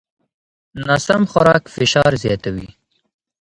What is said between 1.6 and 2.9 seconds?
فشار زیاتوي.